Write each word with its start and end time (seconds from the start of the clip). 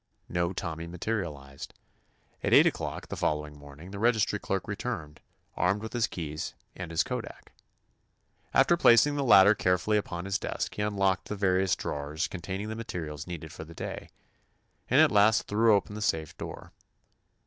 No 0.27 0.51
Tommy 0.51 0.87
materialized. 0.87 1.75
At 2.41 2.55
eight 2.55 2.65
o'clock 2.65 3.07
the 3.09 3.15
following 3.15 3.55
morning 3.55 3.91
the 3.91 3.99
registry 3.99 4.39
clerk 4.39 4.67
returned, 4.67 5.21
armed 5.55 5.83
with 5.83 5.93
his 5.93 6.07
keys 6.07 6.55
and 6.75 6.89
his 6.89 7.03
kodak. 7.03 7.51
After 8.51 8.75
placing 8.75 9.15
the 9.15 9.23
latter 9.23 9.53
carefully 9.53 9.97
upon 9.97 10.25
his 10.25 10.39
desk 10.39 10.73
he 10.73 10.81
unlocked 10.81 11.27
the 11.29 11.35
various 11.35 11.75
drawers 11.75 12.27
containing 12.27 12.67
the 12.69 12.75
materials 12.75 13.27
needed 13.27 13.51
for 13.51 13.63
the 13.63 13.75
day, 13.75 14.09
and 14.89 14.99
at 14.99 15.11
last 15.11 15.43
threw 15.47 15.75
open 15.75 15.93
the 15.93 16.01
safe 16.01 16.35
door. 16.35 16.71